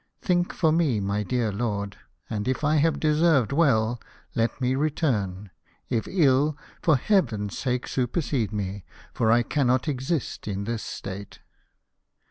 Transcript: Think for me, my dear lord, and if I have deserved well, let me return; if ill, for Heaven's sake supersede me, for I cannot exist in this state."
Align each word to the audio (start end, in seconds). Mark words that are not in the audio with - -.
Think 0.19 0.51
for 0.51 0.71
me, 0.71 0.99
my 0.99 1.21
dear 1.21 1.51
lord, 1.51 1.95
and 2.27 2.47
if 2.47 2.63
I 2.63 2.77
have 2.77 2.99
deserved 2.99 3.51
well, 3.51 4.01
let 4.33 4.59
me 4.59 4.73
return; 4.73 5.51
if 5.89 6.07
ill, 6.09 6.57
for 6.81 6.95
Heaven's 6.97 7.55
sake 7.55 7.87
supersede 7.87 8.51
me, 8.51 8.83
for 9.13 9.31
I 9.31 9.43
cannot 9.43 9.87
exist 9.87 10.47
in 10.47 10.63
this 10.63 10.81
state." 10.81 11.37